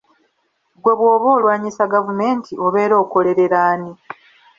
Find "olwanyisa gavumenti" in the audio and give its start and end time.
1.37-2.51